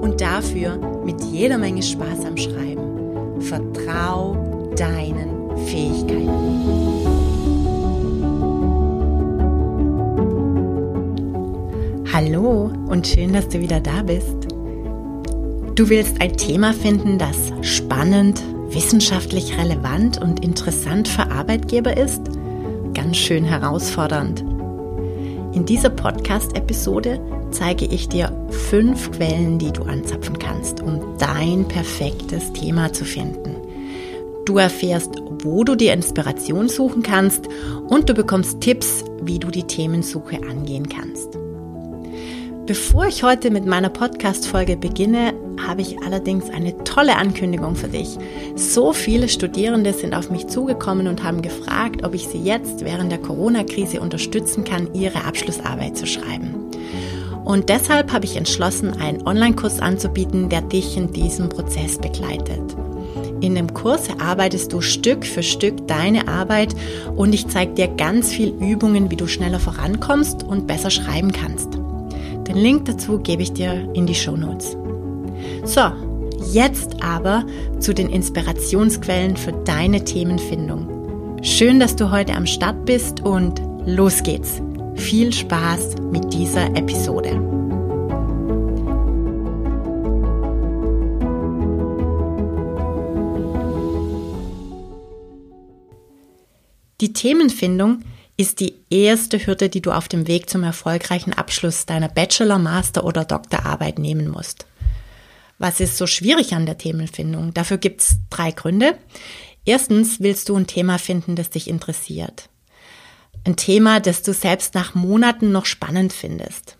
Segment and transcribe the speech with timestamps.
[0.00, 3.40] und dafür mit jeder Menge Spaß am Schreiben.
[3.40, 4.36] Vertrau
[4.76, 6.80] deinen Fähigkeiten.
[12.12, 14.48] Hallo und schön, dass du wieder da bist.
[15.76, 22.20] Du willst ein Thema finden, das spannend, wissenschaftlich relevant und interessant für Arbeitgeber ist?
[22.94, 24.49] Ganz schön herausfordernd.
[25.52, 32.52] In dieser Podcast-Episode zeige ich dir fünf Quellen, die du anzapfen kannst, um dein perfektes
[32.52, 33.56] Thema zu finden.
[34.46, 35.10] Du erfährst,
[35.42, 37.48] wo du dir Inspiration suchen kannst
[37.88, 41.36] und du bekommst Tipps, wie du die Themensuche angehen kannst.
[42.66, 45.34] Bevor ich heute mit meiner Podcast-Folge beginne,
[45.70, 48.18] habe ich allerdings eine tolle Ankündigung für dich.
[48.56, 53.12] So viele Studierende sind auf mich zugekommen und haben gefragt, ob ich sie jetzt während
[53.12, 56.56] der Corona-Krise unterstützen kann, ihre Abschlussarbeit zu schreiben.
[57.44, 62.76] Und deshalb habe ich entschlossen, einen Online-Kurs anzubieten, der dich in diesem Prozess begleitet.
[63.40, 66.74] In dem Kurs erarbeitest du Stück für Stück deine Arbeit
[67.14, 71.74] und ich zeige dir ganz viel Übungen, wie du schneller vorankommst und besser schreiben kannst.
[72.48, 74.76] Den Link dazu gebe ich dir in die Show Notes.
[75.70, 75.92] So,
[76.52, 77.46] jetzt aber
[77.78, 81.38] zu den Inspirationsquellen für deine Themenfindung.
[81.44, 84.60] Schön, dass du heute am Start bist und los geht's.
[84.96, 87.40] Viel Spaß mit dieser Episode.
[97.00, 98.02] Die Themenfindung
[98.36, 103.04] ist die erste Hürde, die du auf dem Weg zum erfolgreichen Abschluss deiner Bachelor-, Master-
[103.04, 104.66] oder Doktorarbeit nehmen musst.
[105.60, 107.52] Was ist so schwierig an der Themenfindung?
[107.52, 108.96] Dafür gibt es drei Gründe.
[109.66, 112.48] Erstens willst du ein Thema finden, das dich interessiert.
[113.44, 116.78] Ein Thema, das du selbst nach Monaten noch spannend findest.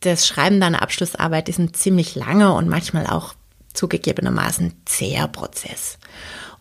[0.00, 3.34] Das Schreiben deiner Abschlussarbeit ist ein ziemlich langer und manchmal auch
[3.74, 5.98] zugegebenermaßen zäher Prozess.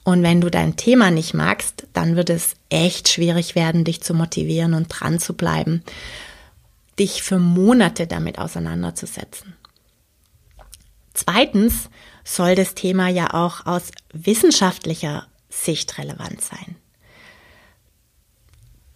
[0.04, 4.14] Und wenn du dein Thema nicht magst, dann wird es echt schwierig werden, dich zu
[4.14, 5.84] motivieren und dran zu bleiben,
[7.00, 9.56] dich für Monate damit auseinanderzusetzen.
[11.26, 11.90] Zweitens
[12.24, 16.78] soll das Thema ja auch aus wissenschaftlicher Sicht relevant sein.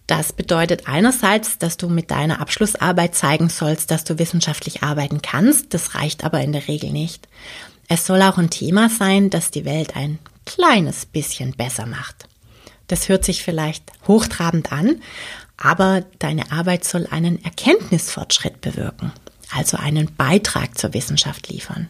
[0.06, 5.74] Das bedeutet einerseits, dass du mit deiner Abschlussarbeit zeigen sollst, dass du wissenschaftlich arbeiten kannst.
[5.74, 7.28] Das reicht aber in der Regel nicht.
[7.88, 12.26] Es soll auch ein Thema sein, das die Welt ein kleines bisschen besser macht.
[12.86, 15.02] Das hört sich vielleicht hochtrabend an,
[15.58, 19.12] aber deine Arbeit soll einen Erkenntnisfortschritt bewirken,
[19.54, 21.88] also einen Beitrag zur Wissenschaft liefern.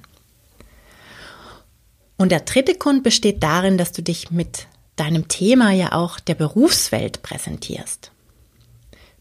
[2.16, 4.66] Und der dritte Grund besteht darin, dass du dich mit
[4.96, 8.12] deinem Thema ja auch der Berufswelt präsentierst.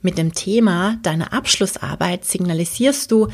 [0.01, 3.29] Mit dem Thema deiner Abschlussarbeit signalisierst du,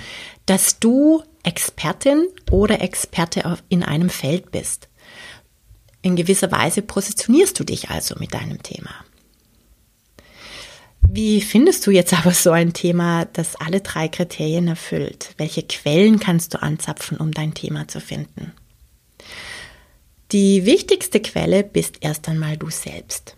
[0.45, 4.87] dass du Expertin oder Experte in einem Feld bist.
[6.01, 8.91] In gewisser Weise positionierst du dich also mit deinem Thema.
[11.01, 15.33] Wie findest du jetzt aber so ein Thema, das alle drei Kriterien erfüllt?
[15.37, 18.53] Welche Quellen kannst du anzapfen, um dein Thema zu finden?
[20.31, 23.35] Die wichtigste Quelle bist erst einmal du selbst.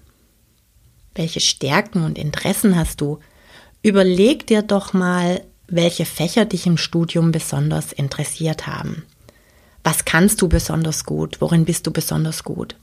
[1.15, 3.19] Welche Stärken und Interessen hast du?
[3.81, 9.03] Überleg dir doch mal, welche Fächer dich im Studium besonders interessiert haben.
[9.85, 11.39] Was kannst du besonders gut?
[11.39, 12.75] Worin bist du besonders gut?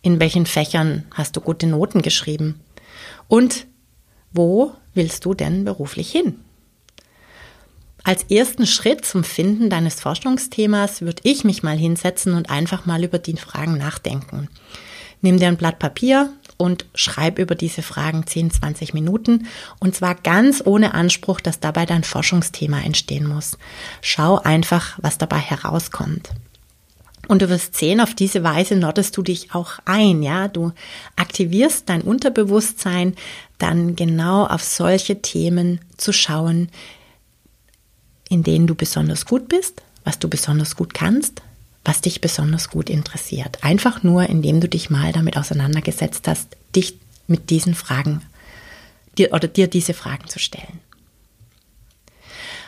[0.00, 2.60] In welchen Fächern hast du gute Noten geschrieben?
[3.26, 3.66] Und
[4.32, 6.38] wo willst du denn beruflich hin?
[8.02, 13.04] Als ersten Schritt zum Finden deines Forschungsthemas würde ich mich mal hinsetzen und einfach mal
[13.04, 14.48] über die Fragen nachdenken.
[15.20, 19.46] Nimm dir ein Blatt Papier und schreib über diese Fragen 10, 20 Minuten
[19.80, 23.58] und zwar ganz ohne Anspruch, dass dabei dein Forschungsthema entstehen muss.
[24.00, 26.30] Schau einfach, was dabei herauskommt.
[27.28, 30.48] Und du wirst sehen, auf diese Weise nottest du dich auch ein, ja.
[30.48, 30.72] Du
[31.16, 33.14] aktivierst dein Unterbewusstsein,
[33.58, 36.70] dann genau auf solche Themen zu schauen,
[38.30, 41.42] in denen du besonders gut bist, was du besonders gut kannst,
[41.84, 43.62] was dich besonders gut interessiert.
[43.62, 48.22] Einfach nur, indem du dich mal damit auseinandergesetzt hast, dich mit diesen Fragen
[49.18, 50.80] dir, oder dir diese Fragen zu stellen.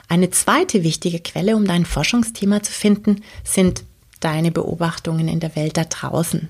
[0.09, 3.85] Eine zweite wichtige Quelle, um dein Forschungsthema zu finden, sind
[4.21, 6.49] deine Beobachtungen in der Welt da draußen.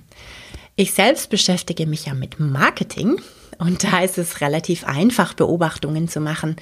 [0.75, 3.21] Ich selbst beschäftige mich ja mit Marketing
[3.59, 6.57] und da ist es relativ einfach, Beobachtungen zu machen.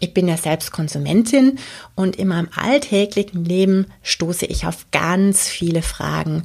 [0.00, 1.58] Ich bin ja selbst Konsumentin
[1.94, 6.44] und in meinem alltäglichen Leben stoße ich auf ganz viele Fragen,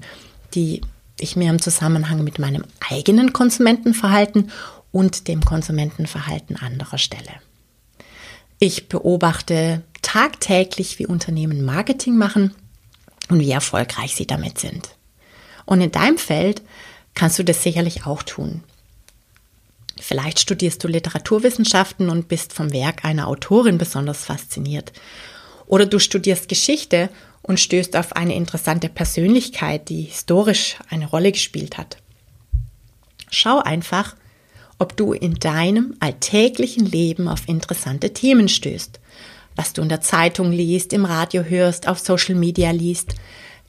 [0.54, 0.82] die
[1.20, 4.52] ich mir im Zusammenhang mit meinem eigenen Konsumentenverhalten
[4.92, 7.32] und dem Konsumentenverhalten anderer stelle.
[8.60, 12.54] Ich beobachte tagtäglich, wie Unternehmen Marketing machen
[13.30, 14.90] und wie erfolgreich sie damit sind.
[15.66, 16.62] Und in deinem Feld
[17.14, 18.64] kannst du das sicherlich auch tun.
[20.00, 24.94] Vielleicht studierst du Literaturwissenschaften und bist vom Werk einer Autorin besonders fasziniert.
[25.68, 27.10] Oder du studierst Geschichte
[27.42, 31.98] und stößt auf eine interessante Persönlichkeit, die historisch eine Rolle gespielt hat.
[33.30, 34.16] Schau einfach,
[34.80, 39.00] ob du in deinem alltäglichen Leben auf interessante Themen stößt,
[39.56, 43.16] was du in der Zeitung liest, im Radio hörst, auf Social Media liest.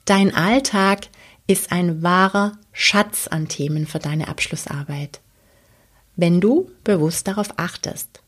[0.05, 1.07] Dein Alltag
[1.47, 5.19] ist ein wahrer Schatz an Themen für deine Abschlussarbeit,
[6.21, 8.21] wenn du bewusst darauf achtest.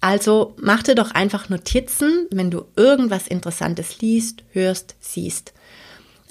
[0.00, 5.52] Also mach dir doch einfach Notizen, wenn du irgendwas Interessantes liest, hörst, siehst.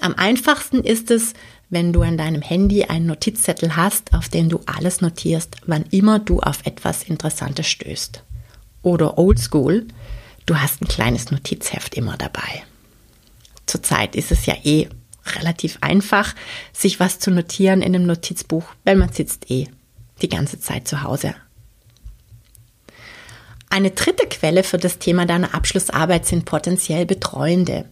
[0.00, 1.34] Am einfachsten ist es,
[1.68, 6.18] wenn du an deinem Handy einen Notizzettel hast, auf dem du alles notierst, wann immer
[6.18, 8.24] du auf etwas Interessantes stößt.
[8.82, 9.86] Oder oldschool,
[10.46, 12.64] du hast ein kleines Notizheft immer dabei.
[13.66, 14.88] Zurzeit ist es ja eh
[15.36, 16.34] relativ einfach,
[16.72, 19.68] sich was zu notieren in einem Notizbuch, weil man sitzt eh
[20.22, 21.34] die ganze Zeit zu Hause.
[23.68, 27.84] Eine dritte Quelle für das Thema deiner Abschlussarbeit sind potenziell Betreuende.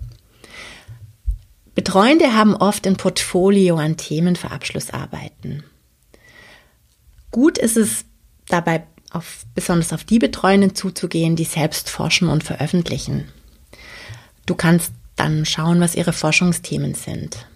[1.75, 5.63] Betreuende haben oft ein Portfolio an Themen für Abschlussarbeiten.
[7.31, 8.05] Gut ist es
[8.49, 13.29] dabei auf, besonders auf die Betreuenden zuzugehen, die selbst forschen und veröffentlichen.
[14.47, 17.47] Du kannst dann schauen, was ihre Forschungsthemen sind.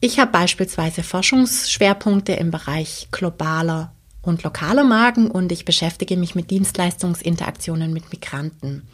[0.00, 3.92] Ich habe beispielsweise Forschungsschwerpunkte im Bereich globaler
[4.22, 8.86] und lokaler Marken und ich beschäftige mich mit Dienstleistungsinteraktionen mit Migranten.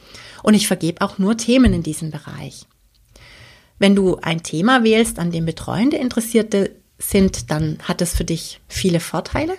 [0.42, 2.66] Und ich vergebe auch nur Themen in diesem Bereich.
[3.78, 8.60] Wenn du ein Thema wählst, an dem Betreuende Interessierte sind, dann hat es für dich
[8.68, 9.54] viele Vorteile.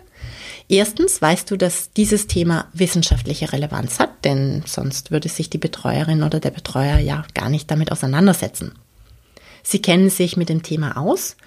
[0.68, 6.24] Erstens weißt du, dass dieses Thema wissenschaftliche Relevanz hat, denn sonst würde sich die Betreuerin
[6.24, 8.71] oder der Betreuer ja gar nicht damit auseinandersetzen.
[9.67, 11.38] Sie kennen sich mit dem Thema aus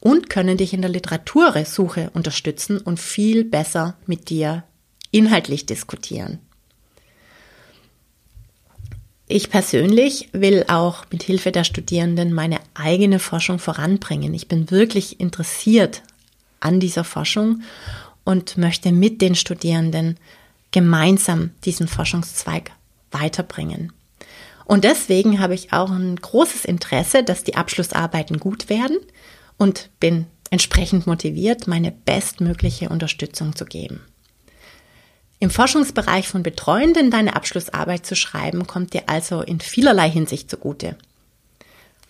[0.00, 4.64] und können dich in der Literatursuche unterstützen und viel besser mit dir
[5.12, 6.40] inhaltlich diskutieren.
[9.28, 14.34] Ich persönlich will auch mit Hilfe der Studierenden meine eigene Forschung voranbringen.
[14.34, 16.02] Ich bin wirklich interessiert
[16.58, 17.62] an dieser Forschung
[18.24, 20.16] und möchte mit den Studierenden
[20.72, 22.72] gemeinsam diesen Forschungszweig
[23.12, 23.92] weiterbringen.
[24.68, 28.98] Und deswegen habe ich auch ein großes Interesse, dass die Abschlussarbeiten gut werden
[29.56, 34.02] und bin entsprechend motiviert, meine bestmögliche Unterstützung zu geben.
[35.38, 40.96] Im Forschungsbereich von Betreuenden deine Abschlussarbeit zu schreiben, kommt dir also in vielerlei Hinsicht zugute.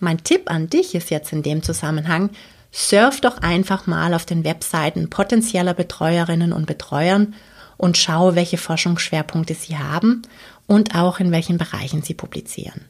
[0.01, 2.29] Mein Tipp an dich ist jetzt in dem Zusammenhang,
[2.73, 7.35] surf doch einfach mal auf den Webseiten potenzieller Betreuerinnen und Betreuern
[7.77, 10.23] und schau, welche Forschungsschwerpunkte sie haben
[10.69, 12.85] und auch in welchen Bereichen sie publizieren.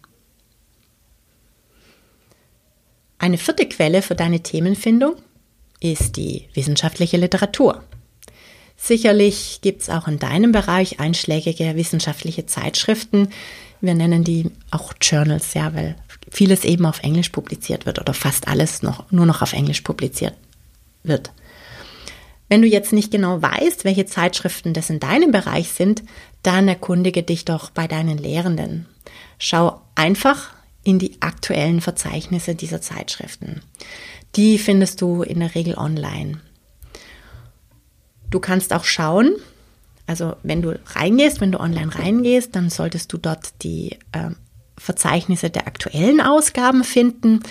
[3.18, 5.16] Eine vierte Quelle für deine Themenfindung
[5.80, 7.82] ist die wissenschaftliche Literatur.
[8.76, 13.30] Sicherlich gibt es auch in deinem Bereich einschlägige wissenschaftliche Zeitschriften.
[13.80, 15.96] Wir nennen die auch Journals, ja, weil
[16.30, 20.34] vieles eben auf Englisch publiziert wird oder fast alles noch nur noch auf Englisch publiziert
[21.04, 21.32] wird.
[22.50, 26.04] Wenn du jetzt nicht genau weißt, welche Zeitschriften das in deinem Bereich sind,
[26.44, 28.88] dann erkundige dich doch bei deinen Lehrenden.
[29.38, 30.52] Schau einfach
[30.84, 33.62] in die aktuellen Verzeichnisse dieser Zeitschriften.
[34.36, 36.42] Die findest du in der Regel online.
[38.30, 39.36] Du kannst auch schauen,
[40.08, 44.32] also wenn du reingehst, wenn du online reingehst, dann solltest du dort die äh,
[44.78, 47.42] Verzeichnisse der aktuellen Ausgaben finden,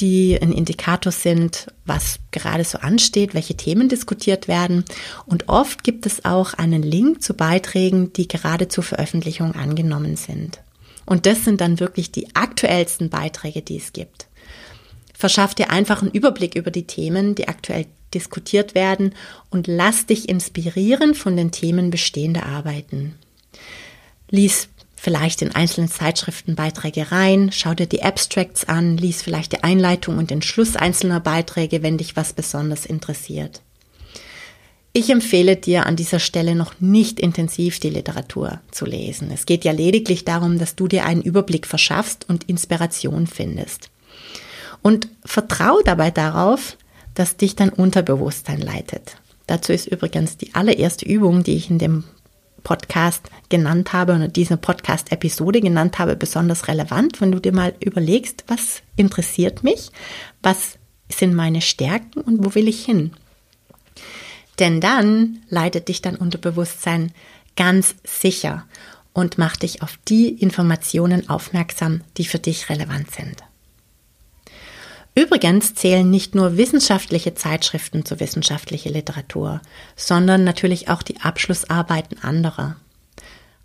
[0.00, 4.84] die ein Indikator sind, was gerade so ansteht, welche Themen diskutiert werden.
[5.26, 10.60] Und oft gibt es auch einen Link zu Beiträgen, die gerade zur Veröffentlichung angenommen sind.
[11.04, 14.28] Und das sind dann wirklich die aktuellsten Beiträge, die es gibt.
[15.14, 19.14] Verschaff dir einfach einen Überblick über die Themen, die aktuell diskutiert werden
[19.50, 23.14] und lass dich inspirieren von den Themen bestehender Arbeiten.
[24.30, 24.68] Lies
[25.02, 30.30] vielleicht in einzelnen Zeitschriftenbeiträge rein, schau dir die Abstracts an, lies vielleicht die Einleitung und
[30.30, 33.62] den Schluss einzelner Beiträge, wenn dich was besonders interessiert.
[34.92, 39.32] Ich empfehle dir an dieser Stelle noch nicht intensiv die Literatur zu lesen.
[39.32, 43.90] Es geht ja lediglich darum, dass du dir einen Überblick verschaffst und Inspiration findest.
[44.82, 46.76] Und vertraue dabei darauf,
[47.14, 49.16] dass dich dein Unterbewusstsein leitet.
[49.48, 52.04] Dazu ist übrigens die allererste Übung, die ich in dem
[52.62, 58.44] Podcast genannt habe oder diese Podcast-Episode genannt habe, besonders relevant, wenn du dir mal überlegst,
[58.46, 59.90] was interessiert mich,
[60.42, 60.78] was
[61.08, 63.12] sind meine Stärken und wo will ich hin.
[64.58, 67.12] Denn dann leitet dich dein Unterbewusstsein
[67.56, 68.66] ganz sicher
[69.12, 73.42] und macht dich auf die Informationen aufmerksam, die für dich relevant sind.
[75.32, 79.62] Übrigens zählen nicht nur wissenschaftliche Zeitschriften zur wissenschaftlichen Literatur,
[79.96, 82.76] sondern natürlich auch die Abschlussarbeiten anderer.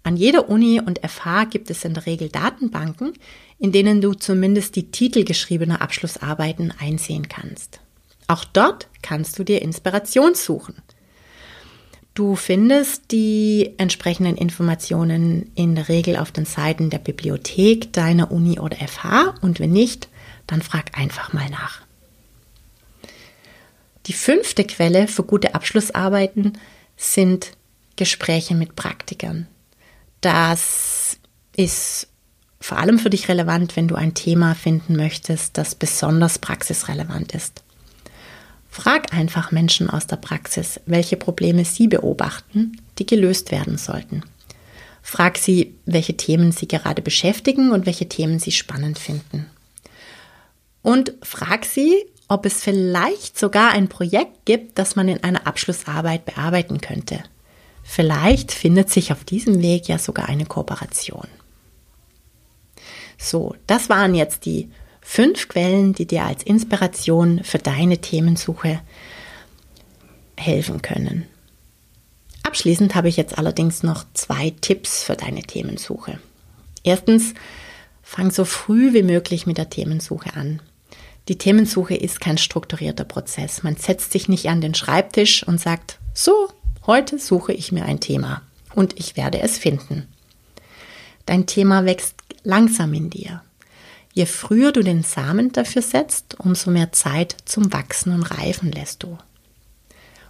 [0.01, 3.11] An jeder Uni und FH gibt es in der Regel Datenbanken,
[3.59, 7.81] in denen du zumindest die Titel geschriebener Abschlussarbeiten einsehen kannst.
[8.29, 10.75] Auch dort kannst du dir Inspiration suchen.
[12.13, 18.57] Du findest die entsprechenden Informationen in der Regel auf den Seiten der Bibliothek deiner Uni
[18.57, 20.07] oder FH und wenn nicht,
[20.47, 21.81] dann frag einfach mal nach.
[24.07, 26.53] Die fünfte Quelle für gute Abschlussarbeiten
[26.95, 27.51] sind
[27.97, 29.47] Gespräche mit Praktikern.
[30.21, 31.17] Das
[31.55, 32.07] ist
[32.59, 37.63] vor allem für dich relevant, wenn du ein Thema finden möchtest, das besonders praxisrelevant ist.
[38.69, 44.23] Frag einfach Menschen aus der Praxis, welche Probleme sie beobachten, die gelöst werden sollten.
[45.01, 49.47] Frag sie, welche Themen sie gerade beschäftigen und welche Themen sie spannend finden
[50.87, 56.23] und frag sie, ob es vielleicht sogar ein Projekt gibt, das man in einer Abschlussarbeit
[56.23, 57.21] bearbeiten könnte.
[57.83, 61.27] Vielleicht findet sich auf diesem Weg ja sogar eine Kooperation.
[63.17, 68.79] So, das waren jetzt die fünf Quellen, die dir als Inspiration für deine Themensuche
[70.37, 71.25] helfen können.
[72.43, 76.17] Abschließend habe ich jetzt allerdings noch zwei Tipps für deine Themensuche.
[76.83, 77.33] Erstens,
[78.03, 80.61] fang so früh wie möglich mit der Themensuche an.
[81.27, 83.63] Die Themensuche ist kein strukturierter Prozess.
[83.63, 86.49] Man setzt sich nicht an den Schreibtisch und sagt, so,
[86.85, 88.41] heute suche ich mir ein Thema
[88.73, 90.07] und ich werde es finden.
[91.25, 93.41] Dein Thema wächst langsam in dir.
[94.13, 99.03] Je früher du den Samen dafür setzt, umso mehr Zeit zum Wachsen und Reifen lässt
[99.03, 99.17] du.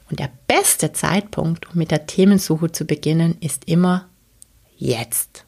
[0.09, 4.09] Und der beste Zeitpunkt, um mit der Themensuche zu beginnen, ist immer
[4.77, 5.45] jetzt.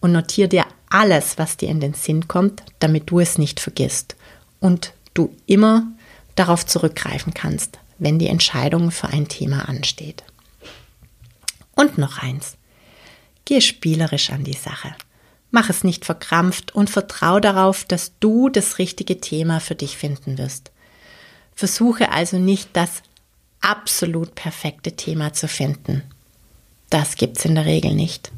[0.00, 4.16] Und notiere dir alles, was dir in den Sinn kommt, damit du es nicht vergisst
[4.60, 5.86] und du immer
[6.34, 10.22] darauf zurückgreifen kannst, wenn die Entscheidung für ein Thema ansteht.
[11.74, 12.56] Und noch eins.
[13.44, 14.94] Geh spielerisch an die Sache.
[15.50, 20.38] Mach es nicht verkrampft und vertrau darauf, dass du das richtige Thema für dich finden
[20.38, 20.70] wirst.
[21.54, 23.02] Versuche also nicht das
[23.60, 26.02] absolut perfekte Thema zu finden.
[26.90, 28.30] Das gibt's in der Regel nicht.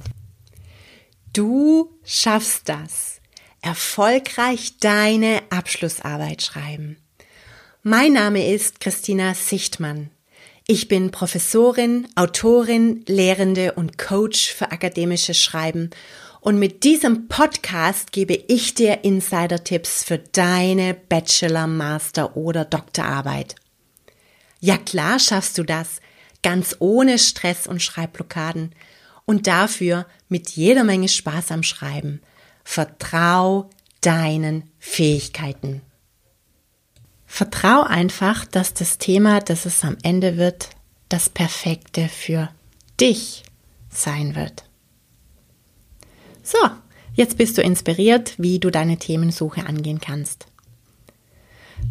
[1.33, 3.21] Du schaffst das.
[3.63, 6.97] Erfolgreich deine Abschlussarbeit schreiben.
[7.85, 10.11] Mein Name ist Christina Sichtmann.
[10.67, 15.91] Ich bin Professorin, Autorin, Lehrende und Coach für akademisches Schreiben.
[16.41, 23.55] Und mit diesem Podcast gebe ich dir Insider-Tipps für deine Bachelor, Master oder Doktorarbeit.
[24.59, 26.01] Ja klar schaffst du das,
[26.43, 28.75] ganz ohne Stress und Schreibblockaden
[29.31, 32.21] und dafür mit jeder Menge Spaß am Schreiben.
[32.65, 33.71] Vertrau
[34.01, 35.83] deinen Fähigkeiten.
[37.27, 40.71] Vertrau einfach, dass das Thema, das es am Ende wird,
[41.09, 42.51] das Perfekte für
[43.01, 43.45] dich
[43.89, 44.65] sein wird.
[46.43, 46.59] So,
[47.15, 50.49] jetzt bist du inspiriert, wie du deine Themensuche angehen kannst.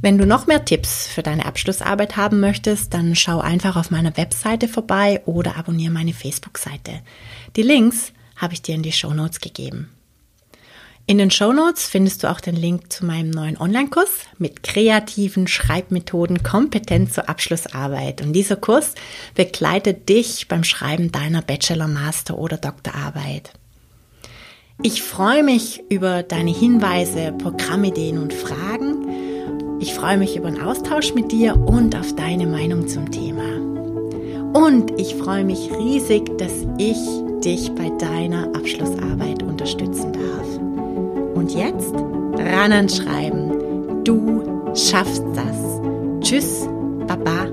[0.01, 4.15] Wenn du noch mehr Tipps für deine Abschlussarbeit haben möchtest, dann schau einfach auf meiner
[4.15, 7.01] Webseite vorbei oder abonniere meine Facebook-Seite.
[7.55, 9.89] Die Links habe ich dir in die Show Notes gegeben.
[11.09, 15.47] In den Show Notes findest du auch den Link zu meinem neuen Online-Kurs mit kreativen
[15.47, 18.21] Schreibmethoden kompetent zur Abschlussarbeit.
[18.21, 18.93] Und dieser Kurs
[19.33, 23.53] begleitet dich beim Schreiben deiner Bachelor, Master oder Doktorarbeit.
[24.83, 28.78] Ich freue mich über deine Hinweise, Programmideen und Fragen
[29.79, 33.43] ich freue mich über einen Austausch mit dir und auf deine Meinung zum Thema.
[34.53, 36.97] Und ich freue mich riesig, dass ich
[37.43, 41.35] dich bei deiner Abschlussarbeit unterstützen darf.
[41.35, 44.03] Und jetzt ran ans Schreiben.
[44.03, 45.79] Du schaffst das.
[46.21, 46.67] Tschüss,
[47.07, 47.47] Baba